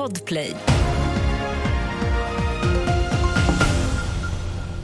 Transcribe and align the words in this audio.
Podplay. 0.00 0.54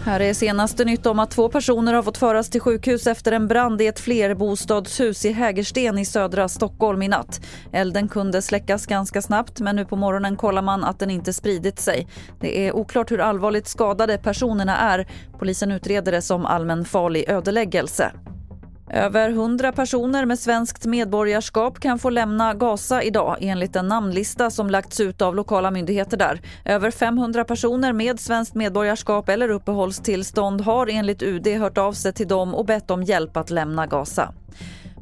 Här 0.05 0.21
är 0.21 0.35
senaste 0.35 0.85
nytt 0.85 1.07
om 1.07 1.19
att 1.19 1.31
två 1.31 1.49
personer 1.49 1.95
har 1.95 2.03
fått 2.03 2.19
föras 2.19 2.51
till 2.51 2.61
sjukhus 2.61 3.07
efter 3.07 3.33
en 3.33 3.49
brand 3.49 3.83
i 3.83 3.87
ett 3.87 4.01
flerbostadshus 4.01 5.25
i 5.25 5.33
Hägersten 5.33 5.99
i 5.99 6.05
södra 6.05 6.49
Stockholm 6.49 7.03
i 7.03 7.09
natt. 7.09 7.41
Elden 7.73 8.09
kunde 8.09 8.43
släckas 8.43 8.87
ganska 8.87 9.23
snabbt 9.23 9.61
men 9.61 9.77
nu 9.77 9.85
på 9.85 9.97
morgonen 9.97 10.37
kollar 10.37 10.63
man 10.63 10.85
att 10.85 10.99
den 10.99 11.11
inte 11.11 11.33
spridit 11.33 11.79
sig. 11.79 12.09
Det 12.41 12.67
är 12.67 12.77
oklart 12.77 13.11
hur 13.11 13.21
allvarligt 13.21 13.69
skadade 13.69 14.19
personerna 14.19 14.77
är. 14.77 15.07
Polisen 15.39 15.73
utreder 15.73 16.13
det 16.13 16.23
som 16.23 16.47
allmänfarlig 16.47 17.25
ödeläggelse. 17.29 18.13
Över 18.97 19.31
100 19.31 19.73
personer 19.73 20.25
med 20.25 20.39
svenskt 20.39 20.87
medborgarskap 20.87 21.81
kan 21.81 21.99
få 21.99 22.11
lämna 22.11 22.55
Gaza 22.55 23.03
idag 23.03 23.37
enligt 23.41 23.77
en 23.77 23.89
namnlista 23.89 24.51
som 24.51 24.71
lagts 24.71 25.01
ut 25.01 25.23
av 25.23 25.35
lokala 25.35 25.71
myndigheter 25.71 26.17
där. 26.17 26.41
Över 26.65 26.91
500 26.91 27.45
personer 27.45 27.93
med 27.93 28.21
svenskt 28.21 28.55
medborgarskap 28.55 29.29
eller 29.29 29.49
uppehållstillstånd 29.49 30.61
har 30.61 30.87
enligt 30.87 31.23
UD 31.23 31.47
hört 31.47 31.79
av 31.79 31.93
sig 31.93 32.13
till 32.13 32.29
dem 32.29 32.55
och 32.55 32.67
bett 32.67 32.91
om 32.91 33.03
hjälp 33.03 33.37
att 33.37 33.51
lämna 33.51 33.87
Gaza. 33.87 34.33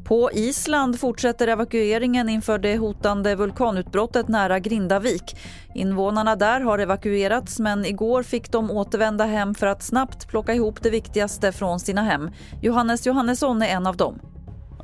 På 0.05 0.31
Island 0.33 0.99
fortsätter 0.99 1.47
evakueringen 1.47 2.29
inför 2.29 2.57
det 2.57 2.77
hotande 2.77 3.35
vulkanutbrottet 3.35 4.27
nära 4.27 4.59
Grindavik. 4.59 5.37
Invånarna 5.75 6.35
där 6.35 6.61
har 6.61 6.79
evakuerats 6.79 7.59
men 7.59 7.85
igår 7.85 8.23
fick 8.23 8.51
de 8.51 8.71
återvända 8.71 9.25
hem 9.25 9.55
för 9.55 9.67
att 9.67 9.83
snabbt 9.83 10.27
plocka 10.27 10.53
ihop 10.53 10.83
det 10.83 10.89
viktigaste 10.89 11.51
från 11.51 11.79
sina 11.79 12.01
hem. 12.01 12.29
Johannes 12.61 13.05
Johannesson 13.05 13.61
är 13.61 13.67
en 13.67 13.87
av 13.87 13.97
dem. 13.97 14.19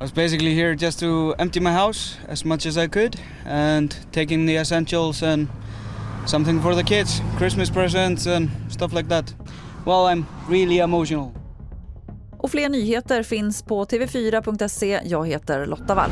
was 0.00 0.14
basically 0.14 0.54
here 0.54 0.74
just 0.74 1.00
to 1.00 1.34
empty 1.38 1.60
my 1.60 1.70
house 1.70 2.18
as 2.32 2.44
much 2.44 2.66
as 2.66 2.76
I 2.76 2.88
could 2.88 3.16
and 3.50 3.94
taking 4.12 4.46
the 4.46 4.56
essentials 4.56 5.22
and 5.22 5.46
something 6.26 6.62
for 6.62 6.74
the 6.74 6.84
kids, 6.84 7.22
Christmas 7.38 7.70
presents 7.70 8.26
and 8.26 8.50
stuff 8.70 8.92
like 8.92 9.08
that. 9.08 9.34
Well, 9.86 10.14
I'm 10.14 10.24
really 10.48 10.78
emotional. 10.78 11.41
Och 12.42 12.50
fler 12.50 12.68
nyheter 12.68 13.22
finns 13.22 13.62
på 13.62 13.84
tv4.se. 13.84 15.00
Jag 15.04 15.28
heter 15.28 15.66
Lotta 15.66 15.94
Wall. 15.94 16.10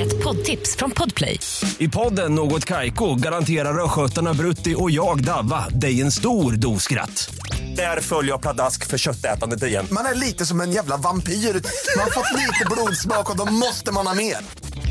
Ett 0.00 0.24
poddtips 0.24 0.76
från 0.76 0.90
Podplay. 0.90 1.38
I 1.78 1.88
podden 1.88 2.34
Något 2.34 2.64
Kaiko 2.64 3.14
garanterar 3.14 3.84
östgötarna 3.84 4.34
Brutti 4.34 4.74
och 4.78 4.90
jag, 4.90 5.24
Davva, 5.24 5.68
dig 5.68 6.00
en 6.00 6.12
stor 6.12 6.52
dos 6.52 6.82
skratt. 6.82 7.34
Där 7.76 8.00
följer 8.00 8.32
jag 8.32 8.40
pladask 8.40 8.86
för 8.86 8.98
köttätandet 8.98 9.62
igen. 9.62 9.86
Man 9.90 10.06
är 10.06 10.14
lite 10.14 10.46
som 10.46 10.60
en 10.60 10.72
jävla 10.72 10.96
vampyr. 10.96 11.32
Man 11.32 12.04
har 12.04 12.10
fått 12.10 12.38
lite 12.38 12.64
blodsmak 12.70 13.30
och 13.30 13.36
då 13.36 13.52
måste 13.52 13.92
man 13.92 14.06
ha 14.06 14.14
mer. 14.14 14.36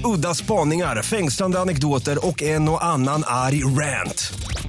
Udda 0.04 0.36
spaningar, 0.36 1.02
fängslande 1.02 1.59
anekdoter 1.59 2.28
och 2.28 2.42
en 2.42 2.70
och 2.70 2.86
annan 2.86 3.23
arg 3.28 3.64
rant. 3.64 4.34